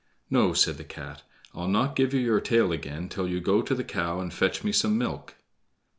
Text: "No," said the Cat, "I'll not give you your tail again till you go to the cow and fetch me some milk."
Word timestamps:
"No," 0.31 0.53
said 0.53 0.79
the 0.79 0.83
Cat, 0.83 1.21
"I'll 1.53 1.67
not 1.67 1.95
give 1.95 2.11
you 2.11 2.19
your 2.19 2.41
tail 2.41 2.71
again 2.71 3.07
till 3.07 3.27
you 3.27 3.39
go 3.39 3.61
to 3.61 3.75
the 3.75 3.83
cow 3.83 4.19
and 4.19 4.33
fetch 4.33 4.63
me 4.63 4.71
some 4.71 4.97
milk." 4.97 5.35